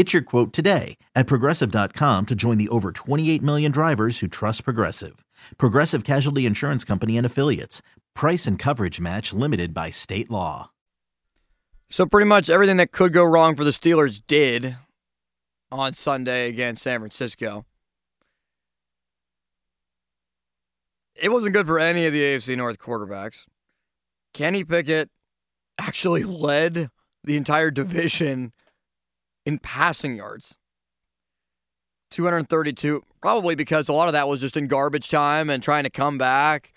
Get 0.00 0.14
your 0.14 0.22
quote 0.22 0.54
today 0.54 0.96
at 1.14 1.26
progressive.com 1.26 2.24
to 2.24 2.34
join 2.34 2.56
the 2.56 2.70
over 2.70 2.90
28 2.90 3.42
million 3.42 3.70
drivers 3.70 4.20
who 4.20 4.28
trust 4.28 4.64
Progressive. 4.64 5.26
Progressive 5.58 6.04
Casualty 6.04 6.46
Insurance 6.46 6.84
Company 6.84 7.18
and 7.18 7.26
Affiliates. 7.26 7.82
Price 8.14 8.46
and 8.46 8.58
coverage 8.58 8.98
match 8.98 9.34
limited 9.34 9.74
by 9.74 9.90
state 9.90 10.30
law. 10.30 10.70
So, 11.90 12.06
pretty 12.06 12.24
much 12.24 12.48
everything 12.48 12.78
that 12.78 12.92
could 12.92 13.12
go 13.12 13.24
wrong 13.24 13.54
for 13.54 13.62
the 13.62 13.72
Steelers 13.72 14.22
did 14.26 14.78
on 15.70 15.92
Sunday 15.92 16.48
against 16.48 16.80
San 16.80 17.00
Francisco. 17.00 17.66
It 21.14 21.28
wasn't 21.28 21.52
good 21.52 21.66
for 21.66 21.78
any 21.78 22.06
of 22.06 22.14
the 22.14 22.22
AFC 22.22 22.56
North 22.56 22.78
quarterbacks. 22.78 23.44
Kenny 24.32 24.64
Pickett 24.64 25.10
actually 25.78 26.24
led 26.24 26.88
the 27.22 27.36
entire 27.36 27.70
division 27.70 28.54
in 29.50 29.58
passing 29.58 30.16
yards. 30.16 30.56
232, 32.12 33.02
probably 33.20 33.54
because 33.56 33.88
a 33.88 33.92
lot 33.92 34.08
of 34.08 34.12
that 34.12 34.28
was 34.28 34.40
just 34.40 34.56
in 34.56 34.68
garbage 34.68 35.10
time 35.10 35.50
and 35.50 35.62
trying 35.62 35.84
to 35.84 35.90
come 35.90 36.18
back, 36.18 36.72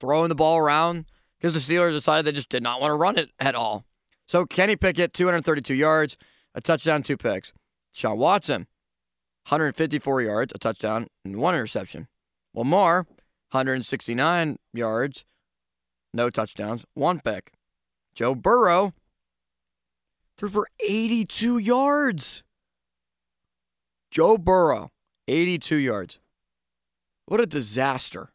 throwing 0.00 0.28
the 0.28 0.34
ball 0.34 0.58
around 0.58 1.06
because 1.40 1.52
the 1.54 1.74
Steelers 1.74 1.92
decided 1.92 2.26
they 2.26 2.32
just 2.32 2.50
did 2.50 2.62
not 2.62 2.80
want 2.80 2.90
to 2.90 2.96
run 2.96 3.18
it 3.18 3.30
at 3.38 3.54
all. 3.54 3.84
So 4.26 4.46
Kenny 4.46 4.76
Pickett, 4.76 5.12
232 5.14 5.74
yards, 5.74 6.16
a 6.54 6.60
touchdown, 6.60 7.02
two 7.02 7.16
picks. 7.16 7.52
Sean 7.92 8.18
Watson, 8.18 8.66
154 9.48 10.22
yards, 10.22 10.52
a 10.54 10.58
touchdown, 10.58 11.06
and 11.24 11.36
one 11.36 11.54
interception. 11.54 12.08
Lamar, 12.54 13.06
169 13.50 14.58
yards, 14.72 15.24
no 16.12 16.28
touchdowns, 16.30 16.84
one 16.94 17.20
pick. 17.20 17.52
Joe 18.14 18.34
Burrow, 18.34 18.92
threw 20.36 20.48
for 20.48 20.66
82 20.80 21.58
yards. 21.58 22.42
Joe 24.10 24.38
Burrow, 24.38 24.90
82 25.28 25.76
yards. 25.76 26.18
What 27.26 27.40
a 27.40 27.46
disaster. 27.46 28.32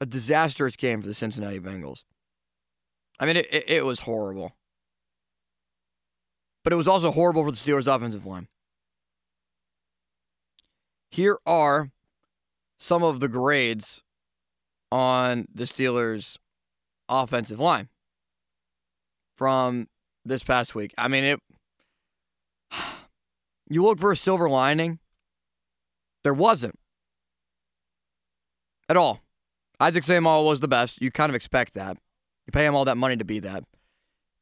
A 0.00 0.06
disastrous 0.06 0.76
game 0.76 1.00
for 1.00 1.06
the 1.06 1.14
Cincinnati 1.14 1.60
Bengals. 1.60 2.04
I 3.18 3.26
mean, 3.26 3.36
it, 3.36 3.46
it, 3.52 3.64
it 3.68 3.84
was 3.84 4.00
horrible. 4.00 4.52
But 6.64 6.72
it 6.72 6.76
was 6.76 6.88
also 6.88 7.10
horrible 7.10 7.44
for 7.44 7.50
the 7.50 7.56
Steelers' 7.56 7.86
offensive 7.86 8.26
line. 8.26 8.48
Here 11.10 11.38
are 11.44 11.90
some 12.78 13.02
of 13.02 13.20
the 13.20 13.28
grades 13.28 14.02
on 14.90 15.46
the 15.52 15.64
Steelers' 15.64 16.38
offensive 17.08 17.60
line 17.60 17.88
from 19.36 19.88
this 20.24 20.42
past 20.42 20.74
week. 20.74 20.94
I 20.98 21.08
mean, 21.08 21.24
it. 21.24 21.40
You 23.72 23.84
look 23.84 24.00
for 24.00 24.10
a 24.10 24.16
silver 24.16 24.50
lining. 24.50 24.98
There 26.24 26.34
wasn't 26.34 26.76
at 28.88 28.96
all. 28.96 29.20
Isaac 29.78 30.02
Seumalo 30.02 30.44
was 30.44 30.58
the 30.58 30.66
best. 30.66 31.00
You 31.00 31.12
kind 31.12 31.30
of 31.30 31.36
expect 31.36 31.74
that. 31.74 31.96
You 32.46 32.50
pay 32.50 32.66
him 32.66 32.74
all 32.74 32.84
that 32.84 32.96
money 32.96 33.16
to 33.16 33.24
be 33.24 33.38
that. 33.38 33.62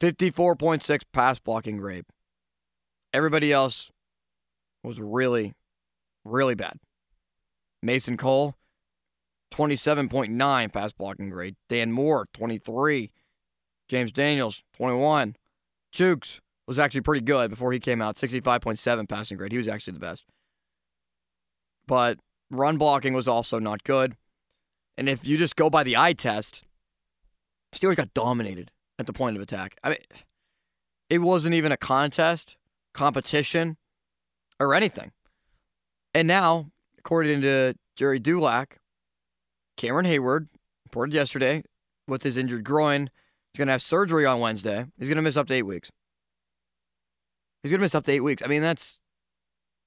54.6 0.00 1.02
pass 1.12 1.38
blocking 1.38 1.76
grade. 1.76 2.06
Everybody 3.12 3.52
else 3.52 3.90
was 4.82 4.98
really, 4.98 5.52
really 6.24 6.54
bad. 6.54 6.78
Mason 7.82 8.16
Cole, 8.16 8.54
27.9 9.52 10.72
pass 10.72 10.92
blocking 10.92 11.28
grade. 11.28 11.56
Dan 11.68 11.92
Moore, 11.92 12.26
23. 12.32 13.10
James 13.88 14.12
Daniels, 14.12 14.62
21. 14.76 15.36
Chuks 15.93 16.41
was 16.66 16.78
actually 16.78 17.00
pretty 17.00 17.25
good 17.25 17.50
before 17.50 17.72
he 17.72 17.81
came 17.81 18.03
out. 18.03 18.16
65.7 18.16 19.09
passing 19.09 19.37
grade. 19.37 19.53
He 19.53 19.59
was 19.59 19.69
actually 19.69 19.94
the 19.94 20.00
best. 20.00 20.25
But 21.87 22.19
run 22.50 22.76
blocking 22.76 23.15
was 23.15 23.26
also 23.28 23.59
not 23.59 23.84
good. 23.84 24.16
And 24.97 25.09
if 25.09 25.26
you 25.26 25.38
just 25.38 25.56
go 25.56 25.71
by 25.71 25.82
the 25.82 25.97
eye 25.97 26.12
test, 26.12 26.65
Steelers 27.75 27.97
got 27.97 28.12
dominated 28.15 28.71
at 28.99 29.06
the 29.06 29.12
point 29.12 29.37
of 29.37 29.43
attack. 29.43 29.76
I 29.82 29.91
mean, 29.91 29.99
it 31.09 31.19
wasn't 31.19 31.54
even 31.54 31.72
a 31.72 31.76
contest, 31.76 32.56
competition, 32.93 33.76
or 34.60 34.75
anything. 34.75 35.12
And 36.15 36.26
now, 36.26 36.70
according 36.99 37.43
to 37.43 37.75
Gerry 37.97 38.19
Dulac, 38.19 38.78
Cameron 39.76 40.06
Heyward 40.06 40.49
reported 40.84 41.15
yesterday 41.15 41.62
with 42.06 42.22
his 42.22 42.37
injured 42.37 42.65
groin 42.65 43.10
He's 43.53 43.59
going 43.59 43.69
to 43.69 43.72
have 43.72 43.82
surgery 43.82 44.26
on 44.26 44.41
Wednesday. 44.41 44.86
He's 44.98 45.09
going 45.09 45.16
to 45.16 45.22
miss 45.22 45.36
up 45.36 45.47
to 45.48 45.54
eight 45.54 45.62
weeks. 45.62 45.91
He's 47.62 47.72
going 47.72 47.81
to 47.81 47.84
miss 47.84 47.94
up 47.94 48.04
to 48.04 48.12
eight 48.12 48.20
weeks. 48.20 48.42
I 48.42 48.47
mean, 48.47 48.62
that's 48.62 49.00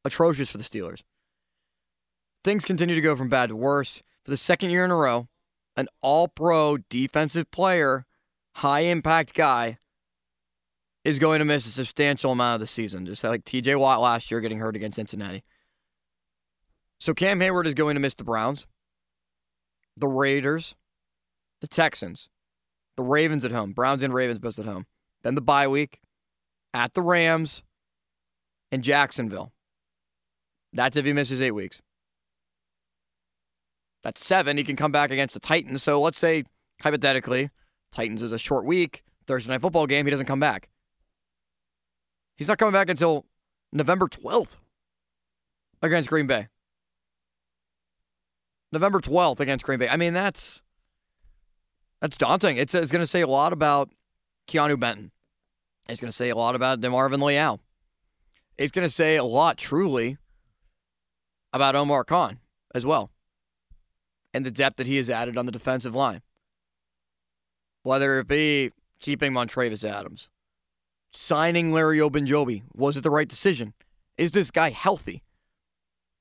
atrocious 0.03 0.49
for 0.49 0.57
the 0.57 0.63
Steelers. 0.63 1.01
Things 2.43 2.65
continue 2.65 2.95
to 2.95 3.01
go 3.01 3.15
from 3.15 3.29
bad 3.29 3.49
to 3.49 3.55
worse. 3.55 4.01
For 4.23 4.31
the 4.31 4.37
second 4.37 4.71
year 4.71 4.85
in 4.85 4.91
a 4.91 4.95
row, 4.95 5.27
an 5.75 5.87
all 6.01 6.27
pro 6.27 6.77
defensive 6.77 7.49
player, 7.51 8.05
high 8.55 8.81
impact 8.81 9.33
guy, 9.33 9.77
is 11.03 11.17
going 11.17 11.39
to 11.39 11.45
miss 11.45 11.65
a 11.65 11.71
substantial 11.71 12.31
amount 12.31 12.55
of 12.55 12.59
the 12.59 12.67
season, 12.67 13.05
just 13.05 13.23
like 13.23 13.45
TJ 13.45 13.79
Watt 13.79 14.01
last 14.01 14.29
year 14.29 14.41
getting 14.41 14.59
hurt 14.59 14.75
against 14.75 14.97
Cincinnati. 14.97 15.43
So 16.99 17.13
Cam 17.13 17.39
Heyward 17.39 17.65
is 17.65 17.73
going 17.73 17.95
to 17.95 17.99
miss 17.99 18.13
the 18.13 18.23
Browns, 18.23 18.67
the 19.97 20.07
Raiders, 20.07 20.75
the 21.59 21.67
Texans, 21.67 22.29
the 23.01 23.09
Ravens 23.09 23.43
at 23.43 23.51
home. 23.51 23.71
Browns 23.73 24.03
and 24.03 24.13
Ravens 24.13 24.37
both 24.37 24.59
at 24.59 24.65
home. 24.65 24.85
Then 25.23 25.35
the 25.35 25.41
bye 25.41 25.67
week 25.67 25.99
at 26.73 26.93
the 26.93 27.01
Rams 27.01 27.63
and 28.71 28.83
Jacksonville. 28.83 29.51
That's 30.71 30.95
if 30.95 31.05
he 31.05 31.13
misses 31.13 31.41
eight 31.41 31.51
weeks. 31.51 31.81
That's 34.03 34.25
seven. 34.25 34.57
He 34.57 34.63
can 34.63 34.75
come 34.75 34.91
back 34.91 35.11
against 35.11 35.33
the 35.33 35.39
Titans. 35.39 35.83
So 35.83 35.99
let's 35.99 36.19
say, 36.19 36.43
hypothetically, 36.81 37.49
Titans 37.91 38.21
is 38.21 38.31
a 38.31 38.37
short 38.37 38.65
week, 38.65 39.03
Thursday 39.27 39.51
night 39.51 39.61
football 39.61 39.87
game. 39.87 40.05
He 40.05 40.11
doesn't 40.11 40.27
come 40.27 40.39
back. 40.39 40.69
He's 42.37 42.47
not 42.47 42.57
coming 42.57 42.73
back 42.73 42.89
until 42.89 43.25
November 43.71 44.07
12th 44.07 44.57
against 45.81 46.09
Green 46.09 46.27
Bay. 46.27 46.47
November 48.71 48.99
12th 48.99 49.39
against 49.39 49.65
Green 49.65 49.79
Bay. 49.79 49.89
I 49.89 49.97
mean, 49.97 50.13
that's 50.13 50.61
that's 52.01 52.17
daunting. 52.17 52.57
It's, 52.57 52.73
it's 52.73 52.91
going 52.91 53.03
to 53.03 53.07
say 53.07 53.21
a 53.21 53.27
lot 53.27 53.53
about 53.53 53.89
Keanu 54.47 54.79
Benton. 54.79 55.11
It's 55.87 56.01
going 56.01 56.11
to 56.11 56.15
say 56.15 56.29
a 56.29 56.35
lot 56.35 56.55
about 56.55 56.81
DeMarvin 56.81 57.21
Leal. 57.21 57.59
It's 58.57 58.71
going 58.71 58.87
to 58.87 58.93
say 58.93 59.15
a 59.15 59.23
lot, 59.23 59.57
truly, 59.57 60.17
about 61.53 61.75
Omar 61.75 62.03
Khan 62.03 62.39
as 62.73 62.85
well 62.85 63.11
and 64.33 64.45
the 64.45 64.51
depth 64.51 64.77
that 64.77 64.87
he 64.87 64.97
has 64.97 65.09
added 65.09 65.37
on 65.37 65.45
the 65.45 65.51
defensive 65.51 65.95
line. 65.95 66.21
Whether 67.83 68.19
it 68.19 68.27
be 68.27 68.71
keeping 68.99 69.33
Montravius 69.33 69.83
Adams, 69.83 70.29
signing 71.11 71.71
Larry 71.71 71.99
Ogunjobi, 71.99 72.63
was 72.73 72.95
it 72.95 73.01
the 73.01 73.09
right 73.09 73.27
decision? 73.27 73.73
Is 74.17 74.31
this 74.31 74.51
guy 74.51 74.69
healthy? 74.69 75.23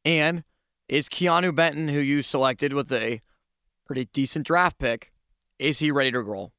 And 0.04 0.44
is 0.88 1.08
Keanu 1.08 1.54
Benton, 1.54 1.88
who 1.88 2.00
you 2.00 2.22
selected 2.22 2.72
with 2.72 2.90
a 2.92 3.20
pretty 3.86 4.08
decent 4.12 4.46
draft 4.46 4.78
pick, 4.78 5.09
is 5.60 5.78
he 5.78 5.90
ready 5.90 6.10
to 6.10 6.20
roll? 6.20 6.52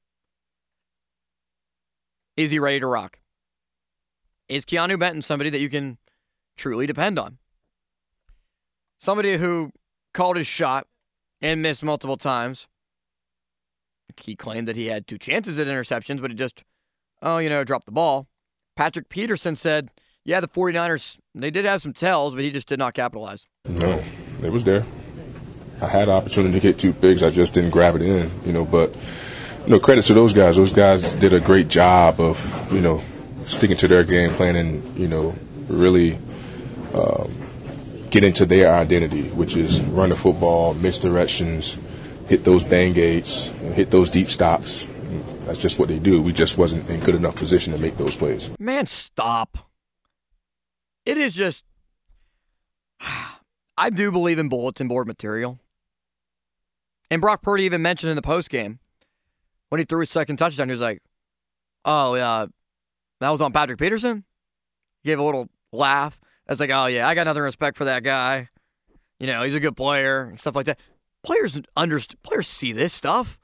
Is 2.38 2.52
he 2.52 2.60
ready 2.60 2.80
to 2.80 2.88
rock? 2.88 3.20
Is 4.48 4.64
Keanu 4.64 5.00
Benton 5.00 5.22
somebody 5.24 5.50
that 5.50 5.60
you 5.60 5.70
can 5.70 5.98
truly 6.56 6.86
depend 6.86 7.18
on? 7.18 7.40
Somebody 9.00 9.38
who 9.38 9.72
called 10.14 10.38
his 10.38 10.46
shot 10.46 10.86
and 11.42 11.62
missed 11.62 11.84
multiple 11.84 12.18
times 12.18 12.68
He 14.18 14.36
claimed 14.36 14.68
that 14.68 14.76
he 14.76 14.88
had 14.88 15.08
two 15.08 15.18
chances 15.18 15.58
at 15.58 15.68
interceptions, 15.68 16.22
but 16.22 16.30
he 16.30 16.38
just, 16.38 16.64
oh, 17.24 17.40
you 17.40 17.50
know, 17.50 17.64
dropped 17.64 17.88
the 17.88 17.92
ball. 17.92 18.28
Patrick 18.76 19.10
Peterson 19.10 19.56
said, 19.56 19.90
yeah, 20.26 20.40
the 20.40 20.48
49ers, 20.48 21.18
they 21.34 21.50
did 21.50 21.66
have 21.66 21.82
some 21.82 21.94
tells, 21.94 22.36
but 22.36 22.44
he 22.44 22.52
just 22.52 22.68
did 22.68 22.78
not 22.78 22.94
capitalize. 22.94 23.48
No, 23.66 24.04
it 24.44 24.52
was 24.52 24.64
there. 24.64 24.86
I 25.82 25.88
had 25.88 26.08
the 26.08 26.12
opportunity 26.12 26.54
to 26.54 26.60
get 26.60 26.78
two 26.78 26.94
picks. 26.94 27.24
I 27.24 27.32
just 27.32 27.56
didn't 27.56 27.72
grab 27.72 27.96
it 27.96 28.04
in, 28.04 28.32
you 28.46 28.54
know, 28.54 28.66
but, 28.66 28.96
you 29.66 29.72
know, 29.72 29.80
credit 29.80 30.06
to 30.06 30.14
those 30.14 30.34
guys. 30.34 30.56
Those 30.56 30.74
guys 30.74 31.12
did 31.14 31.34
a 31.34 31.40
great 31.40 31.70
job 31.70 32.22
of, 32.22 32.40
you 32.72 32.82
know, 32.82 33.02
sticking 33.48 33.78
to 33.78 33.88
their 33.88 34.04
game 34.04 34.34
plan 34.36 34.56
and, 34.56 34.98
you 34.98 35.08
know, 35.08 35.36
really 35.68 36.20
um, 36.94 37.36
get 38.12 38.24
into 38.24 38.46
their 38.46 38.76
identity, 38.76 39.30
which 39.30 39.58
is 39.58 39.82
run 39.82 40.10
the 40.10 40.16
football, 40.16 40.76
misdirections, 40.76 41.78
hit 42.28 42.44
those 42.44 42.64
bang 42.64 42.96
eights, 42.98 43.46
hit 43.74 43.90
those 43.90 44.12
deep 44.12 44.30
stops. 44.30 44.86
That's 45.46 45.60
just 45.60 45.80
what 45.80 45.90
they 45.90 45.98
do. 45.98 46.22
We 46.22 46.32
just 46.32 46.60
wasn't 46.60 46.88
in 46.90 47.00
good 47.00 47.16
enough 47.16 47.36
position 47.36 47.74
to 47.74 47.80
make 47.80 47.98
those 47.98 48.16
plays. 48.16 48.52
Man, 48.60 48.86
stop. 48.86 49.58
It 51.06 51.18
is 51.18 51.34
just. 51.34 51.64
I 53.78 53.90
do 53.90 54.12
believe 54.12 54.38
in 54.38 54.48
bulletin 54.48 54.88
board 54.88 55.08
material. 55.08 55.60
And 57.12 57.20
Brock 57.22 57.42
Purdy 57.42 57.66
even 57.66 57.82
mentioned 57.82 58.10
in 58.10 58.16
the 58.16 58.22
post 58.22 58.50
game 58.50 58.80
when 59.70 59.80
he 59.80 59.86
threw 59.86 60.00
his 60.00 60.10
second 60.10 60.38
touchdown, 60.38 60.70
he 60.70 60.72
was 60.72 60.82
like, 60.82 61.04
"Oh 61.84 62.16
yeah, 62.16 62.46
that 63.20 63.30
was 63.30 63.42
on 63.42 63.52
Patrick 63.52 63.78
Peterson." 63.78 64.24
He 65.04 65.10
gave 65.10 65.20
a 65.20 65.24
little 65.24 65.50
laugh. 65.74 66.20
I 66.48 66.54
was 66.54 66.62
like, 66.62 66.72
"Oh 66.72 66.86
yeah, 66.86 67.08
I 67.08 67.14
got 67.14 67.26
nothing 67.26 67.44
respect 67.44 67.78
for 67.78 67.86
that 67.86 68.04
guy. 68.04 68.50
You 69.20 69.28
know, 69.28 69.44
he's 69.44 69.56
a 69.56 69.60
good 69.60 69.76
player 69.76 70.24
and 70.24 70.40
stuff 70.40 70.56
like 70.56 70.66
that." 70.68 70.80
Players 71.22 71.60
understand. 71.76 72.24
Players 72.24 72.48
see 72.48 72.72
this 72.72 72.94
stuff. 72.94 73.38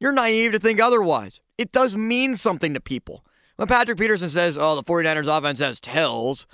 You're 0.00 0.12
naive 0.12 0.52
to 0.52 0.58
think 0.58 0.80
otherwise. 0.80 1.40
It 1.58 1.72
does 1.72 1.96
mean 1.96 2.36
something 2.36 2.72
to 2.74 2.80
people. 2.80 3.24
When 3.56 3.68
Patrick 3.68 3.98
Peterson 3.98 4.30
says, 4.30 4.56
"Oh, 4.58 4.74
the 4.74 4.82
49ers 4.82 5.28
offense 5.28 5.60
has 5.60 5.80
tells," 5.80 6.46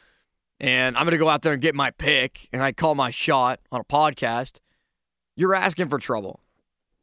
and 0.58 0.96
I'm 0.96 1.04
going 1.04 1.12
to 1.12 1.18
go 1.18 1.28
out 1.28 1.42
there 1.42 1.52
and 1.52 1.62
get 1.62 1.76
my 1.76 1.92
pick, 1.92 2.48
and 2.52 2.64
I 2.64 2.72
call 2.72 2.96
my 2.96 3.12
shot 3.12 3.60
on 3.70 3.80
a 3.80 3.84
podcast, 3.84 4.58
you're 5.36 5.54
asking 5.54 5.88
for 5.88 5.98
trouble. 5.98 6.40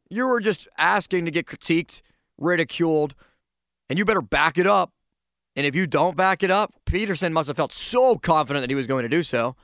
You 0.08 0.26
were 0.26 0.40
just 0.40 0.68
asking 0.76 1.24
to 1.24 1.30
get 1.30 1.46
critiqued, 1.46 2.02
ridiculed, 2.38 3.14
and 3.88 3.98
you 3.98 4.04
better 4.04 4.22
back 4.22 4.58
it 4.58 4.66
up. 4.66 4.92
And 5.56 5.66
if 5.66 5.74
you 5.74 5.86
don't 5.86 6.16
back 6.16 6.42
it 6.42 6.50
up, 6.50 6.72
Peterson 6.84 7.32
must 7.32 7.48
have 7.48 7.56
felt 7.56 7.72
so 7.72 8.16
confident 8.16 8.62
that 8.62 8.70
he 8.70 8.76
was 8.76 8.86
going 8.86 9.02
to 9.02 9.08
do 9.08 9.22
so. 9.22 9.56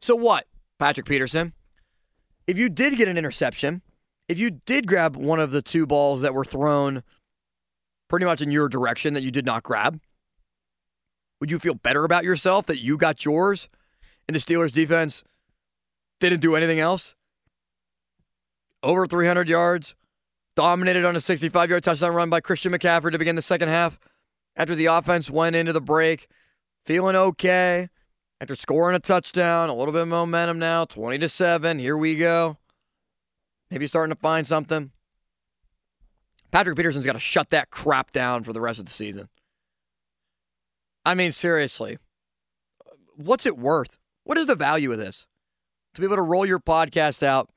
So 0.00 0.16
what, 0.16 0.46
Patrick 0.78 1.06
Peterson? 1.06 1.52
If 2.46 2.58
you 2.58 2.68
did 2.68 2.96
get 2.96 3.08
an 3.08 3.18
interception, 3.18 3.82
if 4.28 4.38
you 4.38 4.50
did 4.50 4.86
grab 4.86 5.16
one 5.16 5.38
of 5.38 5.50
the 5.50 5.62
two 5.62 5.86
balls 5.86 6.22
that 6.22 6.34
were 6.34 6.44
thrown 6.44 7.02
pretty 8.08 8.26
much 8.26 8.40
in 8.40 8.50
your 8.50 8.68
direction 8.68 9.14
that 9.14 9.22
you 9.22 9.30
did 9.30 9.44
not 9.44 9.62
grab, 9.62 10.00
would 11.40 11.50
you 11.50 11.58
feel 11.58 11.74
better 11.74 12.04
about 12.04 12.24
yourself 12.24 12.66
that 12.66 12.80
you 12.80 12.96
got 12.96 13.24
yours 13.24 13.68
and 14.28 14.34
the 14.34 14.40
Steelers 14.40 14.72
defense 14.72 15.22
didn't 16.20 16.40
do 16.40 16.54
anything 16.54 16.80
else? 16.80 17.14
Over 18.82 19.06
300 19.06 19.48
yards, 19.48 19.94
dominated 20.56 21.04
on 21.04 21.16
a 21.16 21.20
65 21.20 21.70
yard 21.70 21.84
touchdown 21.84 22.14
run 22.14 22.30
by 22.30 22.40
Christian 22.40 22.72
McCaffrey 22.72 23.12
to 23.12 23.18
begin 23.18 23.36
the 23.36 23.42
second 23.42 23.68
half. 23.68 23.98
After 24.56 24.74
the 24.74 24.86
offense 24.86 25.30
went 25.30 25.56
into 25.56 25.72
the 25.72 25.80
break, 25.80 26.28
feeling 26.84 27.16
okay. 27.16 27.88
After 28.40 28.54
scoring 28.54 28.96
a 28.96 29.00
touchdown, 29.00 29.68
a 29.68 29.74
little 29.74 29.92
bit 29.92 30.02
of 30.02 30.08
momentum 30.08 30.58
now, 30.58 30.86
20 30.86 31.18
to 31.18 31.28
7. 31.28 31.78
Here 31.78 31.96
we 31.96 32.16
go. 32.16 32.56
Maybe 33.70 33.86
starting 33.86 34.14
to 34.14 34.20
find 34.20 34.46
something. 34.46 34.90
Patrick 36.50 36.76
Peterson's 36.76 37.06
got 37.06 37.12
to 37.12 37.20
shut 37.20 37.50
that 37.50 37.70
crap 37.70 38.10
down 38.10 38.42
for 38.42 38.52
the 38.52 38.60
rest 38.60 38.78
of 38.78 38.86
the 38.86 38.90
season. 38.90 39.28
I 41.04 41.14
mean, 41.14 41.32
seriously, 41.32 41.98
what's 43.16 43.46
it 43.46 43.56
worth? 43.56 43.98
What 44.24 44.38
is 44.38 44.46
the 44.46 44.56
value 44.56 44.90
of 44.90 44.98
this? 44.98 45.26
To 45.94 46.00
be 46.00 46.06
able 46.06 46.16
to 46.16 46.22
roll 46.22 46.46
your 46.46 46.60
podcast 46.60 47.22
out 47.22 47.50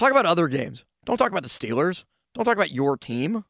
Talk 0.00 0.12
about 0.12 0.24
other 0.24 0.48
games. 0.48 0.86
Don't 1.04 1.18
talk 1.18 1.30
about 1.30 1.42
the 1.42 1.50
Steelers. 1.50 2.04
Don't 2.34 2.46
talk 2.46 2.56
about 2.56 2.70
your 2.70 2.96
team. 2.96 3.44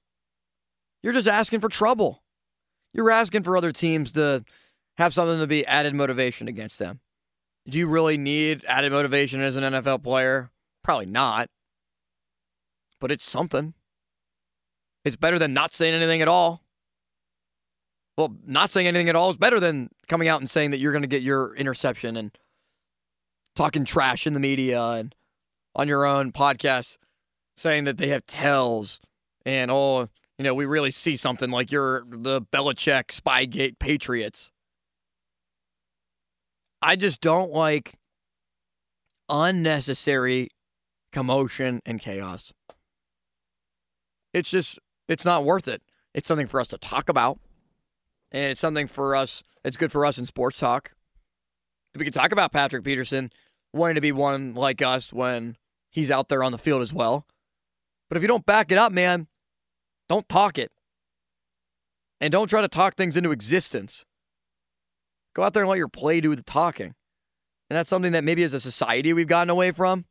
You're 1.00 1.12
just 1.12 1.28
asking 1.28 1.60
for 1.60 1.68
trouble. 1.68 2.24
You're 2.92 3.12
asking 3.12 3.44
for 3.44 3.56
other 3.56 3.70
teams 3.70 4.10
to 4.12 4.44
have 4.98 5.14
something 5.14 5.38
to 5.38 5.46
be 5.46 5.64
added 5.64 5.94
motivation 5.94 6.48
against 6.48 6.80
them. 6.80 6.98
Do 7.68 7.78
you 7.78 7.86
really 7.86 8.18
need 8.18 8.64
added 8.64 8.90
motivation 8.90 9.40
as 9.40 9.54
an 9.54 9.62
NFL 9.62 10.02
player? 10.02 10.50
Probably 10.82 11.06
not. 11.06 11.46
But 13.00 13.12
it's 13.12 13.30
something. 13.30 13.74
It's 15.04 15.14
better 15.14 15.38
than 15.38 15.54
not 15.54 15.72
saying 15.72 15.94
anything 15.94 16.20
at 16.20 16.26
all. 16.26 16.64
Well, 18.18 18.34
not 18.44 18.70
saying 18.70 18.88
anything 18.88 19.08
at 19.08 19.14
all 19.14 19.30
is 19.30 19.36
better 19.36 19.60
than 19.60 19.88
coming 20.08 20.26
out 20.26 20.40
and 20.40 20.50
saying 20.50 20.72
that 20.72 20.78
you're 20.78 20.90
going 20.90 21.02
to 21.02 21.06
get 21.08 21.22
your 21.22 21.54
interception 21.54 22.16
and 22.16 22.36
talking 23.54 23.84
trash 23.84 24.26
in 24.26 24.32
the 24.32 24.40
media 24.40 24.82
and 24.82 25.14
on 25.74 25.88
your 25.88 26.04
own 26.04 26.32
podcast 26.32 26.96
saying 27.56 27.84
that 27.84 27.98
they 27.98 28.08
have 28.08 28.26
tells 28.26 29.00
and 29.44 29.70
oh, 29.70 30.08
you 30.38 30.44
know, 30.44 30.54
we 30.54 30.64
really 30.64 30.90
see 30.90 31.16
something 31.16 31.50
like 31.50 31.70
you're 31.70 32.04
the 32.08 32.40
Belichick 32.40 33.08
Spygate 33.08 33.78
Patriots. 33.78 34.50
I 36.82 36.96
just 36.96 37.20
don't 37.20 37.52
like 37.52 37.94
unnecessary 39.28 40.48
commotion 41.12 41.80
and 41.84 42.00
chaos. 42.00 42.52
It's 44.32 44.50
just 44.50 44.78
it's 45.08 45.24
not 45.24 45.44
worth 45.44 45.68
it. 45.68 45.82
It's 46.14 46.28
something 46.28 46.46
for 46.46 46.60
us 46.60 46.68
to 46.68 46.78
talk 46.78 47.08
about. 47.08 47.38
And 48.32 48.52
it's 48.52 48.60
something 48.60 48.86
for 48.86 49.16
us, 49.16 49.42
it's 49.64 49.76
good 49.76 49.92
for 49.92 50.06
us 50.06 50.18
in 50.18 50.24
sports 50.24 50.58
talk. 50.58 50.92
We 51.96 52.04
can 52.04 52.12
talk 52.12 52.30
about 52.32 52.52
Patrick 52.52 52.84
Peterson 52.84 53.32
wanting 53.72 53.96
to 53.96 54.00
be 54.00 54.12
one 54.12 54.54
like 54.54 54.80
us 54.80 55.12
when 55.12 55.56
he's 55.90 56.10
out 56.10 56.28
there 56.28 56.42
on 56.42 56.52
the 56.52 56.58
field 56.58 56.82
as 56.82 56.92
well. 56.92 57.26
But 58.08 58.16
if 58.16 58.22
you 58.22 58.28
don't 58.28 58.46
back 58.46 58.72
it 58.72 58.78
up, 58.78 58.92
man, 58.92 59.28
don't 60.08 60.28
talk 60.28 60.58
it. 60.58 60.72
And 62.20 62.32
don't 62.32 62.48
try 62.48 62.60
to 62.60 62.68
talk 62.68 62.96
things 62.96 63.16
into 63.16 63.30
existence. 63.30 64.04
Go 65.34 65.42
out 65.42 65.54
there 65.54 65.62
and 65.62 65.70
let 65.70 65.78
your 65.78 65.88
play 65.88 66.20
do 66.20 66.34
the 66.34 66.42
talking. 66.42 66.94
And 67.68 67.76
that's 67.76 67.88
something 67.88 68.12
that 68.12 68.24
maybe 68.24 68.42
as 68.42 68.52
a 68.52 68.60
society 68.60 69.12
we've 69.12 69.28
gotten 69.28 69.50
away 69.50 69.70
from, 69.70 70.06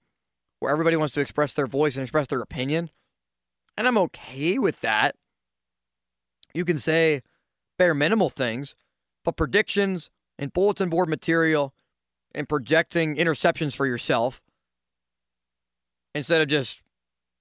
where 0.59 0.71
everybody 0.71 0.95
wants 0.95 1.13
to 1.15 1.21
express 1.21 1.53
their 1.53 1.67
voice 1.67 1.95
and 1.95 2.03
express 2.03 2.27
their 2.27 2.41
opinion. 2.41 2.89
And 3.77 3.87
I'm 3.87 3.97
okay 3.97 4.57
with 4.57 4.81
that. 4.81 5.15
You 6.53 6.65
can 6.65 6.77
say 6.77 7.21
bare 7.77 7.93
minimal 7.93 8.29
things, 8.29 8.75
but 9.23 9.37
predictions 9.37 10.09
and 10.37 10.53
bulletin 10.53 10.89
board 10.89 11.09
material 11.09 11.73
and 12.33 12.47
projecting 12.47 13.15
interceptions 13.17 13.75
for 13.75 13.85
yourself 13.85 14.41
instead 16.15 16.41
of 16.41 16.47
just, 16.47 16.81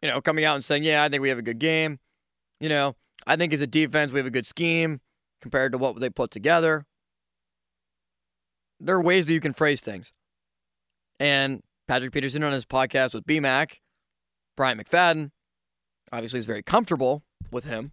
you 0.02 0.08
know, 0.08 0.20
coming 0.20 0.44
out 0.44 0.54
and 0.54 0.64
saying, 0.64 0.84
yeah, 0.84 1.02
I 1.02 1.08
think 1.08 1.22
we 1.22 1.28
have 1.28 1.38
a 1.38 1.42
good 1.42 1.58
game. 1.58 1.98
You 2.60 2.68
know, 2.68 2.96
I 3.26 3.37
think 3.37 3.52
as 3.52 3.60
a 3.60 3.66
defense, 3.66 4.12
we 4.12 4.18
have 4.18 4.26
a 4.26 4.30
good 4.30 4.46
scheme 4.46 5.00
compared 5.40 5.72
to 5.72 5.78
what 5.78 5.98
they 6.00 6.10
put 6.10 6.30
together. 6.30 6.87
There 8.80 8.96
are 8.96 9.02
ways 9.02 9.26
that 9.26 9.32
you 9.32 9.40
can 9.40 9.52
phrase 9.52 9.80
things. 9.80 10.12
And 11.18 11.62
Patrick 11.87 12.12
Peterson 12.12 12.44
on 12.44 12.52
his 12.52 12.64
podcast 12.64 13.14
with 13.14 13.26
BMAC, 13.26 13.78
Bryant 14.56 14.80
McFadden, 14.80 15.30
obviously 16.12 16.38
is 16.38 16.46
very 16.46 16.62
comfortable 16.62 17.22
with 17.50 17.64
him. 17.64 17.92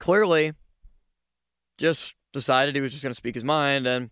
Clearly, 0.00 0.52
just 1.78 2.14
decided 2.32 2.74
he 2.74 2.80
was 2.80 2.92
just 2.92 3.02
going 3.02 3.12
to 3.12 3.16
speak 3.16 3.34
his 3.34 3.44
mind 3.44 3.86
and 3.86 4.10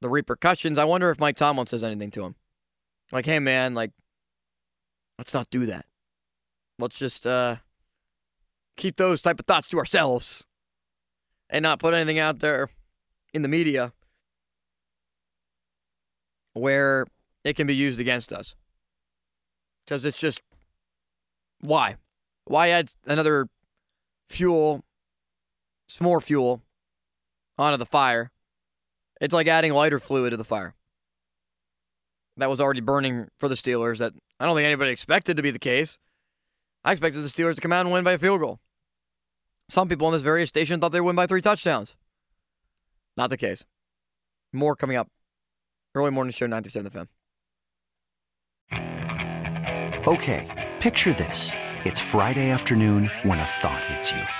the 0.00 0.08
repercussions. 0.08 0.78
I 0.78 0.84
wonder 0.84 1.10
if 1.10 1.18
Mike 1.18 1.36
Tomlin 1.36 1.66
says 1.66 1.84
anything 1.84 2.10
to 2.12 2.24
him. 2.24 2.34
Like, 3.12 3.26
hey 3.26 3.38
man, 3.38 3.74
like, 3.74 3.92
let's 5.18 5.34
not 5.34 5.50
do 5.50 5.66
that. 5.66 5.86
Let's 6.78 6.98
just 6.98 7.26
uh 7.26 7.56
keep 8.76 8.96
those 8.96 9.20
type 9.20 9.38
of 9.38 9.46
thoughts 9.46 9.68
to 9.68 9.78
ourselves 9.78 10.44
and 11.50 11.62
not 11.62 11.78
put 11.78 11.92
anything 11.92 12.18
out 12.18 12.38
there 12.38 12.70
in 13.34 13.42
the 13.42 13.48
media 13.48 13.92
where 16.54 17.06
it 17.44 17.56
can 17.56 17.66
be 17.66 17.74
used 17.74 18.00
against 18.00 18.32
us. 18.32 18.54
Because 19.84 20.04
it's 20.04 20.18
just 20.18 20.40
why? 21.60 21.96
Why 22.44 22.68
add 22.68 22.92
another 23.06 23.48
fuel, 24.28 24.82
some 25.88 26.06
more 26.06 26.20
fuel 26.20 26.62
onto 27.58 27.76
the 27.76 27.86
fire 27.86 28.30
it's 29.20 29.34
like 29.34 29.46
adding 29.46 29.72
lighter 29.72 29.98
fluid 29.98 30.30
to 30.30 30.36
the 30.36 30.44
fire. 30.44 30.74
That 32.36 32.48
was 32.48 32.60
already 32.60 32.80
burning 32.80 33.28
for 33.38 33.48
the 33.48 33.54
Steelers. 33.54 33.98
That 33.98 34.12
I 34.38 34.46
don't 34.46 34.56
think 34.56 34.66
anybody 34.66 34.90
expected 34.90 35.36
to 35.36 35.42
be 35.42 35.50
the 35.50 35.58
case. 35.58 35.98
I 36.84 36.92
expected 36.92 37.22
the 37.22 37.28
Steelers 37.28 37.56
to 37.56 37.60
come 37.60 37.72
out 37.72 37.84
and 37.84 37.92
win 37.92 38.04
by 38.04 38.12
a 38.12 38.18
field 38.18 38.40
goal. 38.40 38.60
Some 39.68 39.88
people 39.88 40.08
in 40.08 40.14
this 40.14 40.22
various 40.22 40.48
station 40.48 40.80
thought 40.80 40.92
they'd 40.92 41.00
win 41.00 41.16
by 41.16 41.26
three 41.26 41.42
touchdowns. 41.42 41.96
Not 43.16 43.30
the 43.30 43.36
case. 43.36 43.64
More 44.52 44.74
coming 44.74 44.96
up. 44.96 45.08
Early 45.94 46.10
morning 46.10 46.32
show, 46.32 46.46
9 46.46 46.62
through 46.62 46.70
7 46.70 46.90
the 46.90 47.08
Okay, 50.06 50.70
picture 50.80 51.12
this. 51.12 51.52
It's 51.84 52.00
Friday 52.00 52.50
afternoon 52.50 53.10
when 53.22 53.38
a 53.38 53.44
thought 53.44 53.84
hits 53.84 54.12
you. 54.12 54.39